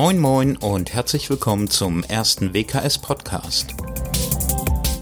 Moin 0.00 0.20
moin 0.20 0.56
und 0.56 0.94
herzlich 0.94 1.28
willkommen 1.28 1.68
zum 1.70 2.04
ersten 2.04 2.54
WKS 2.54 2.98
Podcast. 2.98 3.74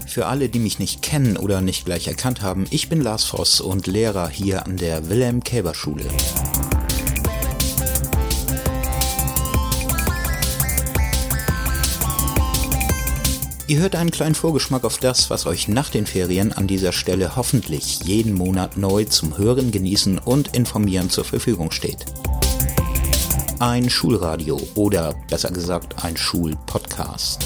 Für 0.07 0.25
alle, 0.25 0.49
die 0.49 0.57
mich 0.57 0.79
nicht 0.79 1.03
kennen 1.03 1.37
oder 1.37 1.61
nicht 1.61 1.85
gleich 1.85 2.07
erkannt 2.07 2.41
haben, 2.41 2.65
ich 2.71 2.89
bin 2.89 3.01
Lars 3.01 3.23
Voss 3.23 3.61
und 3.61 3.85
Lehrer 3.85 4.27
hier 4.27 4.65
an 4.65 4.75
der 4.75 5.07
Wilhelm 5.07 5.43
Käber 5.43 5.75
Schule. 5.75 6.05
Ihr 13.67 13.77
hört 13.77 13.95
einen 13.95 14.09
kleinen 14.09 14.33
Vorgeschmack 14.33 14.83
auf 14.83 14.97
das, 14.97 15.29
was 15.29 15.45
euch 15.45 15.67
nach 15.67 15.91
den 15.91 16.07
Ferien 16.07 16.53
an 16.53 16.65
dieser 16.65 16.91
Stelle 16.91 17.35
hoffentlich 17.35 17.99
jeden 18.03 18.33
Monat 18.33 18.77
neu 18.77 19.05
zum 19.05 19.37
Hören, 19.37 19.69
Genießen 19.69 20.17
und 20.17 20.57
Informieren 20.57 21.11
zur 21.11 21.23
Verfügung 21.23 21.69
steht. 21.69 22.03
Ein 23.59 23.89
Schulradio 23.89 24.61
oder 24.75 25.15
besser 25.31 25.49
gesagt 25.49 26.05
ein 26.05 26.15
Schulpodcast. 26.15 27.43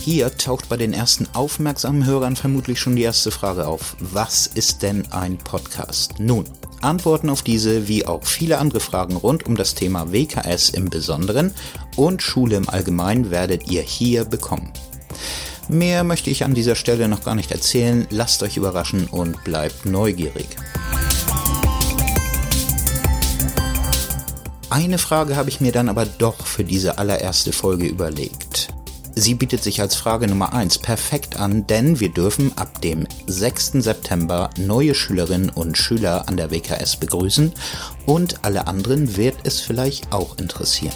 Hier 0.00 0.36
taucht 0.36 0.68
bei 0.68 0.76
den 0.76 0.92
ersten 0.92 1.28
aufmerksamen 1.34 2.04
Hörern 2.04 2.34
vermutlich 2.34 2.80
schon 2.80 2.96
die 2.96 3.02
erste 3.02 3.30
Frage 3.30 3.68
auf. 3.68 3.94
Was 4.00 4.48
ist 4.48 4.82
denn 4.82 5.12
ein 5.12 5.38
Podcast? 5.38 6.18
Nun, 6.18 6.46
Antworten 6.80 7.30
auf 7.30 7.42
diese 7.42 7.86
wie 7.86 8.04
auch 8.04 8.24
viele 8.24 8.58
andere 8.58 8.80
Fragen 8.80 9.14
rund 9.14 9.46
um 9.46 9.54
das 9.54 9.76
Thema 9.76 10.10
WKS 10.10 10.70
im 10.70 10.90
Besonderen 10.90 11.54
und 11.94 12.22
Schule 12.22 12.56
im 12.56 12.68
Allgemeinen 12.68 13.30
werdet 13.30 13.70
ihr 13.70 13.82
hier 13.82 14.24
bekommen. 14.24 14.72
Mehr 15.68 16.04
möchte 16.04 16.30
ich 16.30 16.44
an 16.44 16.54
dieser 16.54 16.74
Stelle 16.74 17.08
noch 17.08 17.24
gar 17.24 17.34
nicht 17.34 17.50
erzählen, 17.50 18.06
lasst 18.10 18.42
euch 18.42 18.56
überraschen 18.56 19.06
und 19.06 19.42
bleibt 19.44 19.86
neugierig. 19.86 20.48
Eine 24.70 24.98
Frage 24.98 25.36
habe 25.36 25.50
ich 25.50 25.60
mir 25.60 25.72
dann 25.72 25.88
aber 25.88 26.06
doch 26.06 26.46
für 26.46 26.64
diese 26.64 26.98
allererste 26.98 27.52
Folge 27.52 27.86
überlegt. 27.86 28.68
Sie 29.14 29.34
bietet 29.34 29.62
sich 29.62 29.82
als 29.82 29.94
Frage 29.94 30.26
Nummer 30.26 30.54
1 30.54 30.78
perfekt 30.78 31.36
an, 31.36 31.66
denn 31.66 32.00
wir 32.00 32.08
dürfen 32.08 32.56
ab 32.56 32.80
dem 32.80 33.06
6. 33.26 33.72
September 33.74 34.48
neue 34.56 34.94
Schülerinnen 34.94 35.50
und 35.50 35.76
Schüler 35.76 36.28
an 36.28 36.38
der 36.38 36.50
WKS 36.50 36.96
begrüßen 36.96 37.52
und 38.06 38.44
alle 38.44 38.66
anderen 38.66 39.16
wird 39.16 39.36
es 39.44 39.60
vielleicht 39.60 40.12
auch 40.12 40.38
interessieren. 40.38 40.94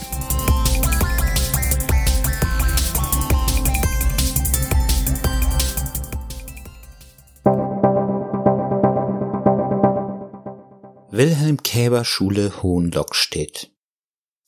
Wilhelm 11.16 11.62
Käber 11.62 12.04
Schule 12.04 12.62
Hohenlockstedt. 12.62 13.70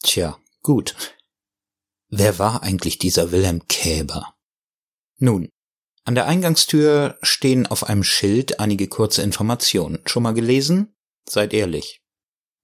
Tja, 0.03 0.39
gut. 0.63 0.95
Wer 2.11 2.39
war 2.39 2.63
eigentlich 2.63 2.99
dieser 2.99 3.33
Wilhelm 3.33 3.67
Käber? 3.69 4.35
Nun, 5.17 5.49
an 6.05 6.15
der 6.15 6.27
Eingangstür 6.27 7.17
stehen 7.23 7.67
auf 7.67 7.85
einem 7.85 8.05
Schild 8.05 8.61
einige 8.61 8.87
kurze 8.87 9.23
Informationen. 9.23 10.01
Schon 10.05 10.23
mal 10.23 10.35
gelesen? 10.35 10.95
Seid 11.27 11.55
ehrlich. 11.55 12.03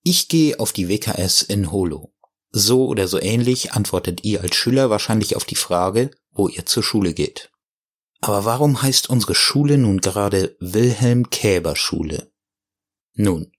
Ich 0.02 0.28
gehe 0.28 0.60
auf 0.60 0.74
die 0.74 0.90
WKS 0.90 1.40
in 1.40 1.72
Holo. 1.72 2.14
So 2.50 2.86
oder 2.88 3.08
so 3.08 3.18
ähnlich 3.18 3.72
antwortet 3.72 4.22
ihr 4.22 4.42
als 4.42 4.54
Schüler 4.54 4.90
wahrscheinlich 4.90 5.34
auf 5.34 5.46
die 5.46 5.56
Frage, 5.56 6.10
wo 6.30 6.48
ihr 6.48 6.66
zur 6.66 6.82
Schule 6.82 7.14
geht. 7.14 7.50
Aber 8.20 8.44
warum 8.44 8.82
heißt 8.82 9.08
unsere 9.08 9.34
Schule 9.34 9.78
nun 9.78 10.02
gerade 10.02 10.58
Wilhelm 10.60 11.30
Käber 11.30 11.74
Schule? 11.74 12.30
Nun, 13.14 13.50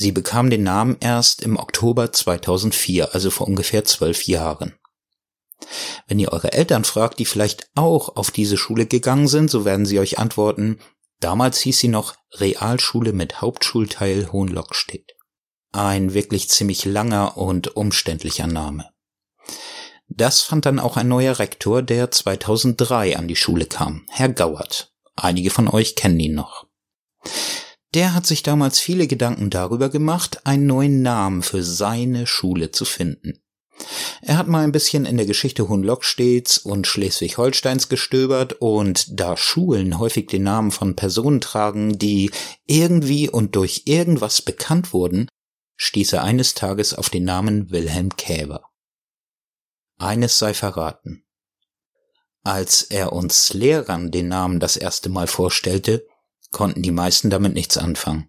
sie 0.00 0.12
bekam 0.12 0.48
den 0.48 0.62
Namen 0.62 0.96
erst 1.00 1.42
im 1.42 1.58
Oktober 1.58 2.10
2004, 2.10 3.14
also 3.14 3.30
vor 3.30 3.46
ungefähr 3.46 3.84
zwölf 3.84 4.22
Jahren. 4.26 4.74
Wenn 6.06 6.18
ihr 6.18 6.32
eure 6.32 6.54
Eltern 6.54 6.84
fragt, 6.84 7.18
die 7.18 7.26
vielleicht 7.26 7.68
auch 7.74 8.16
auf 8.16 8.30
diese 8.30 8.56
Schule 8.56 8.86
gegangen 8.86 9.28
sind, 9.28 9.50
so 9.50 9.66
werden 9.66 9.84
sie 9.84 10.00
euch 10.00 10.18
antworten, 10.18 10.78
damals 11.20 11.60
hieß 11.60 11.78
sie 11.78 11.88
noch 11.88 12.14
Realschule 12.32 13.12
mit 13.12 13.42
Hauptschulteil 13.42 14.32
Hohenlockstedt. 14.32 15.12
Ein 15.72 16.14
wirklich 16.14 16.48
ziemlich 16.48 16.86
langer 16.86 17.36
und 17.36 17.76
umständlicher 17.76 18.46
Name. 18.46 18.88
Das 20.08 20.40
fand 20.40 20.64
dann 20.64 20.78
auch 20.78 20.96
ein 20.96 21.08
neuer 21.08 21.38
Rektor, 21.38 21.82
der 21.82 22.10
2003 22.10 23.18
an 23.18 23.28
die 23.28 23.36
Schule 23.36 23.66
kam, 23.66 24.06
Herr 24.08 24.30
Gauert. 24.30 24.94
Einige 25.14 25.50
von 25.50 25.68
euch 25.68 25.94
kennen 25.94 26.18
ihn 26.18 26.34
noch. 26.34 26.66
Der 27.94 28.14
hat 28.14 28.26
sich 28.26 28.42
damals 28.42 28.78
viele 28.78 29.06
Gedanken 29.06 29.50
darüber 29.50 29.88
gemacht, 29.88 30.46
einen 30.46 30.66
neuen 30.66 31.02
Namen 31.02 31.42
für 31.42 31.62
seine 31.62 32.26
Schule 32.26 32.70
zu 32.70 32.84
finden. 32.84 33.42
Er 34.22 34.36
hat 34.36 34.46
mal 34.46 34.62
ein 34.62 34.72
bisschen 34.72 35.06
in 35.06 35.16
der 35.16 35.26
Geschichte 35.26 35.68
Hohenlockstedts 35.68 36.58
und 36.58 36.86
Schleswig-Holsteins 36.86 37.88
gestöbert 37.88 38.56
und 38.60 39.18
da 39.18 39.36
Schulen 39.36 39.98
häufig 39.98 40.26
den 40.26 40.42
Namen 40.42 40.70
von 40.70 40.96
Personen 40.96 41.40
tragen, 41.40 41.98
die 41.98 42.30
irgendwie 42.66 43.28
und 43.28 43.56
durch 43.56 43.82
irgendwas 43.86 44.42
bekannt 44.42 44.92
wurden, 44.92 45.28
stieß 45.76 46.12
er 46.12 46.24
eines 46.24 46.54
Tages 46.54 46.94
auf 46.94 47.08
den 47.08 47.24
Namen 47.24 47.70
Wilhelm 47.70 48.14
Käber. 48.16 48.64
Eines 49.98 50.38
sei 50.38 50.54
verraten. 50.54 51.24
Als 52.42 52.82
er 52.82 53.12
uns 53.12 53.52
Lehrern 53.52 54.10
den 54.10 54.28
Namen 54.28 54.60
das 54.60 54.76
erste 54.76 55.08
Mal 55.08 55.26
vorstellte, 55.26 56.06
konnten 56.50 56.82
die 56.82 56.90
meisten 56.90 57.30
damit 57.30 57.54
nichts 57.54 57.76
anfangen. 57.76 58.28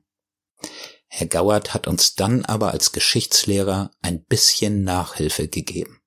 Herr 1.08 1.28
Gauert 1.28 1.74
hat 1.74 1.88
uns 1.88 2.16
dann 2.16 2.46
aber 2.46 2.72
als 2.72 2.92
Geschichtslehrer 2.94 3.92
ein 4.02 4.24
bisschen 4.24 4.84
Nachhilfe 4.84 5.48
gegeben. 5.48 6.00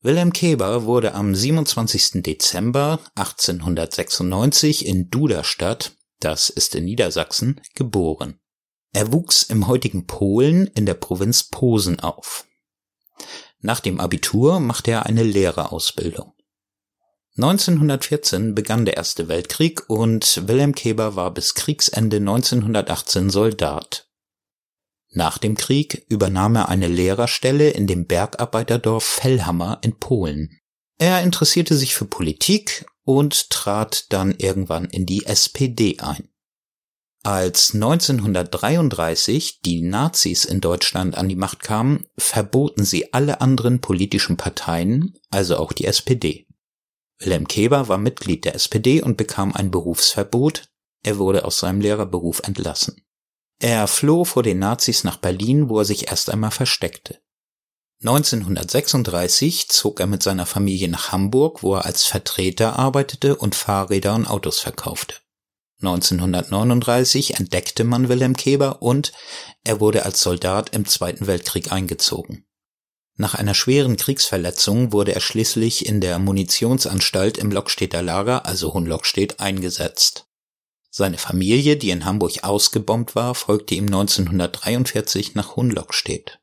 Wilhelm 0.00 0.32
Keber 0.32 0.84
wurde 0.84 1.14
am 1.14 1.34
27. 1.34 2.22
Dezember 2.22 3.00
1896 3.16 4.86
in 4.86 5.10
Duderstadt, 5.10 5.96
das 6.20 6.50
ist 6.50 6.74
in 6.74 6.84
Niedersachsen, 6.84 7.60
geboren. 7.74 8.38
Er 8.92 9.12
wuchs 9.12 9.42
im 9.42 9.66
heutigen 9.66 10.06
Polen 10.06 10.66
in 10.68 10.86
der 10.86 10.94
Provinz 10.94 11.44
Posen 11.44 11.98
auf. 12.00 12.46
Nach 13.60 13.80
dem 13.80 13.98
Abitur 13.98 14.60
machte 14.60 14.92
er 14.92 15.06
eine 15.06 15.24
Lehrerausbildung. 15.24 16.32
1914 17.38 18.56
begann 18.56 18.84
der 18.84 18.96
Erste 18.96 19.28
Weltkrieg 19.28 19.88
und 19.88 20.48
Wilhelm 20.48 20.74
Keber 20.74 21.14
war 21.14 21.32
bis 21.32 21.54
Kriegsende 21.54 22.16
1918 22.16 23.30
Soldat. 23.30 24.08
Nach 25.12 25.38
dem 25.38 25.56
Krieg 25.56 26.04
übernahm 26.08 26.56
er 26.56 26.68
eine 26.68 26.88
Lehrerstelle 26.88 27.70
in 27.70 27.86
dem 27.86 28.06
Bergarbeiterdorf 28.06 29.04
Fellhammer 29.04 29.78
in 29.82 30.00
Polen. 30.00 30.58
Er 30.98 31.22
interessierte 31.22 31.76
sich 31.76 31.94
für 31.94 32.06
Politik 32.06 32.86
und 33.04 33.50
trat 33.50 34.12
dann 34.12 34.34
irgendwann 34.36 34.86
in 34.86 35.06
die 35.06 35.24
SPD 35.24 36.00
ein. 36.00 36.28
Als 37.22 37.72
1933 37.72 39.60
die 39.60 39.82
Nazis 39.82 40.44
in 40.44 40.60
Deutschland 40.60 41.16
an 41.16 41.28
die 41.28 41.36
Macht 41.36 41.62
kamen, 41.62 42.04
verboten 42.16 42.84
sie 42.84 43.12
alle 43.12 43.40
anderen 43.40 43.80
politischen 43.80 44.36
Parteien, 44.36 45.14
also 45.30 45.56
auch 45.56 45.72
die 45.72 45.84
SPD. 45.84 46.47
Wilhelm 47.20 47.48
Keber 47.48 47.88
war 47.88 47.98
Mitglied 47.98 48.44
der 48.44 48.54
SPD 48.54 49.02
und 49.02 49.16
bekam 49.16 49.52
ein 49.54 49.70
Berufsverbot, 49.70 50.68
er 51.02 51.18
wurde 51.18 51.44
aus 51.44 51.58
seinem 51.58 51.80
Lehrerberuf 51.80 52.40
entlassen. 52.40 53.04
Er 53.60 53.88
floh 53.88 54.24
vor 54.24 54.42
den 54.42 54.60
Nazis 54.60 55.04
nach 55.04 55.16
Berlin, 55.16 55.68
wo 55.68 55.80
er 55.80 55.84
sich 55.84 56.08
erst 56.08 56.30
einmal 56.30 56.52
versteckte. 56.52 57.20
1936 58.02 59.68
zog 59.68 59.98
er 59.98 60.06
mit 60.06 60.22
seiner 60.22 60.46
Familie 60.46 60.88
nach 60.88 61.10
Hamburg, 61.10 61.64
wo 61.64 61.74
er 61.74 61.84
als 61.84 62.04
Vertreter 62.04 62.78
arbeitete 62.78 63.34
und 63.34 63.56
Fahrräder 63.56 64.14
und 64.14 64.26
Autos 64.26 64.60
verkaufte. 64.60 65.16
1939 65.80 67.38
entdeckte 67.38 67.84
man 67.84 68.08
Wilhelm 68.08 68.36
Keber 68.36 68.82
und 68.82 69.12
er 69.64 69.80
wurde 69.80 70.04
als 70.04 70.20
Soldat 70.20 70.74
im 70.74 70.86
Zweiten 70.86 71.26
Weltkrieg 71.26 71.72
eingezogen. 71.72 72.47
Nach 73.20 73.34
einer 73.34 73.54
schweren 73.54 73.96
Kriegsverletzung 73.96 74.92
wurde 74.92 75.12
er 75.12 75.20
schließlich 75.20 75.86
in 75.86 76.00
der 76.00 76.20
Munitionsanstalt 76.20 77.36
im 77.36 77.50
Lockstädter 77.50 78.00
Lager, 78.00 78.46
also 78.46 78.74
Hohenlockstedt, 78.74 79.40
eingesetzt. 79.40 80.28
Seine 80.88 81.18
Familie, 81.18 81.76
die 81.76 81.90
in 81.90 82.04
Hamburg 82.04 82.44
ausgebombt 82.44 83.16
war, 83.16 83.34
folgte 83.34 83.74
ihm 83.74 83.86
1943 83.86 85.34
nach 85.34 85.56
Hohenlockstedt. 85.56 86.38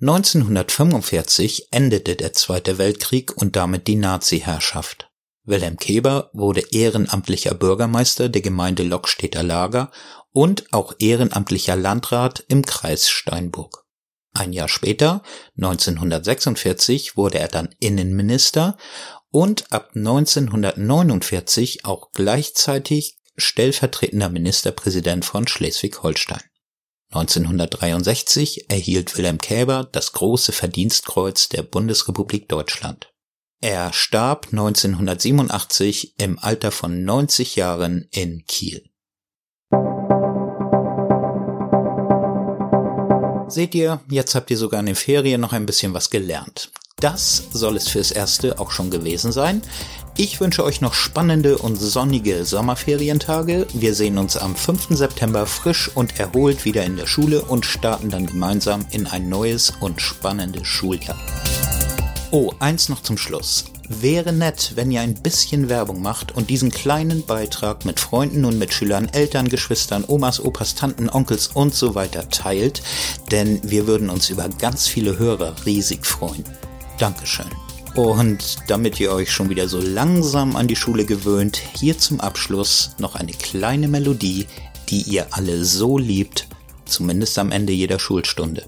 1945 0.00 1.68
endete 1.70 2.16
der 2.16 2.32
Zweite 2.32 2.78
Weltkrieg 2.78 3.36
und 3.36 3.54
damit 3.54 3.86
die 3.86 3.96
Nazi-Herrschaft. 3.96 5.12
Wilhelm 5.44 5.76
Keber 5.76 6.30
wurde 6.32 6.64
ehrenamtlicher 6.72 7.54
Bürgermeister 7.54 8.28
der 8.28 8.42
Gemeinde 8.42 8.82
Lockstädter 8.82 9.44
Lager 9.44 9.92
und 10.32 10.72
auch 10.72 10.94
ehrenamtlicher 10.98 11.76
Landrat 11.76 12.44
im 12.48 12.64
Kreis 12.64 13.08
Steinburg. 13.08 13.87
Ein 14.32 14.52
Jahr 14.52 14.68
später, 14.68 15.22
1946, 15.56 17.16
wurde 17.16 17.38
er 17.38 17.48
dann 17.48 17.74
Innenminister 17.80 18.76
und 19.30 19.72
ab 19.72 19.90
1949 19.94 21.84
auch 21.84 22.12
gleichzeitig 22.12 23.18
stellvertretender 23.36 24.28
Ministerpräsident 24.28 25.24
von 25.24 25.46
Schleswig-Holstein. 25.46 26.42
1963 27.10 28.70
erhielt 28.70 29.16
Wilhelm 29.16 29.38
Käber 29.38 29.88
das 29.90 30.12
große 30.12 30.52
Verdienstkreuz 30.52 31.48
der 31.48 31.62
Bundesrepublik 31.62 32.48
Deutschland. 32.48 33.10
Er 33.60 33.92
starb 33.92 34.48
1987 34.52 36.14
im 36.18 36.38
Alter 36.38 36.70
von 36.70 37.02
90 37.04 37.56
Jahren 37.56 38.06
in 38.10 38.44
Kiel. 38.46 38.87
Seht 43.48 43.74
ihr, 43.74 44.00
jetzt 44.10 44.34
habt 44.34 44.50
ihr 44.50 44.58
sogar 44.58 44.80
in 44.80 44.86
den 44.86 44.94
Ferien 44.94 45.40
noch 45.40 45.52
ein 45.52 45.64
bisschen 45.64 45.94
was 45.94 46.10
gelernt. 46.10 46.70
Das 47.00 47.44
soll 47.52 47.76
es 47.76 47.88
fürs 47.88 48.10
Erste 48.10 48.58
auch 48.58 48.72
schon 48.72 48.90
gewesen 48.90 49.32
sein. 49.32 49.62
Ich 50.16 50.40
wünsche 50.40 50.64
euch 50.64 50.80
noch 50.80 50.94
spannende 50.94 51.56
und 51.56 51.76
sonnige 51.76 52.44
Sommerferientage. 52.44 53.66
Wir 53.72 53.94
sehen 53.94 54.18
uns 54.18 54.36
am 54.36 54.56
5. 54.56 54.88
September 54.90 55.46
frisch 55.46 55.90
und 55.94 56.18
erholt 56.18 56.64
wieder 56.64 56.84
in 56.84 56.96
der 56.96 57.06
Schule 57.06 57.42
und 57.42 57.64
starten 57.64 58.10
dann 58.10 58.26
gemeinsam 58.26 58.84
in 58.90 59.06
ein 59.06 59.28
neues 59.28 59.72
und 59.80 60.02
spannendes 60.02 60.66
Schuljahr. 60.66 61.16
Oh, 62.30 62.52
eins 62.58 62.90
noch 62.90 63.02
zum 63.02 63.16
Schluss. 63.16 63.64
Wäre 63.88 64.34
nett, 64.34 64.72
wenn 64.74 64.90
ihr 64.90 65.00
ein 65.00 65.14
bisschen 65.14 65.70
Werbung 65.70 66.02
macht 66.02 66.36
und 66.36 66.50
diesen 66.50 66.70
kleinen 66.70 67.24
Beitrag 67.24 67.86
mit 67.86 67.98
Freunden 67.98 68.44
und 68.44 68.58
Mitschülern, 68.58 69.08
Eltern, 69.08 69.48
Geschwistern, 69.48 70.04
Omas, 70.06 70.38
Opas, 70.38 70.74
Tanten, 70.74 71.08
Onkels 71.08 71.46
und 71.48 71.74
so 71.74 71.94
weiter 71.94 72.28
teilt, 72.28 72.82
denn 73.30 73.62
wir 73.62 73.86
würden 73.86 74.10
uns 74.10 74.28
über 74.28 74.46
ganz 74.50 74.86
viele 74.86 75.18
Hörer 75.18 75.54
riesig 75.64 76.04
freuen. 76.04 76.44
Dankeschön. 76.98 77.46
Und 77.94 78.58
damit 78.66 79.00
ihr 79.00 79.10
euch 79.10 79.32
schon 79.32 79.48
wieder 79.48 79.66
so 79.66 79.80
langsam 79.80 80.54
an 80.54 80.68
die 80.68 80.76
Schule 80.76 81.06
gewöhnt, 81.06 81.58
hier 81.76 81.96
zum 81.96 82.20
Abschluss 82.20 82.90
noch 82.98 83.14
eine 83.14 83.32
kleine 83.32 83.88
Melodie, 83.88 84.46
die 84.90 85.00
ihr 85.00 85.28
alle 85.30 85.64
so 85.64 85.96
liebt, 85.96 86.46
zumindest 86.84 87.38
am 87.38 87.52
Ende 87.52 87.72
jeder 87.72 87.98
Schulstunde. 87.98 88.66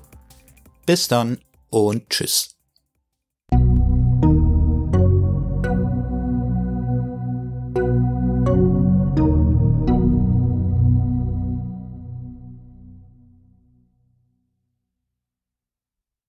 Bis 0.87 1.09
dann 1.09 1.39
und 1.69 2.09
tschüss. 2.09 2.57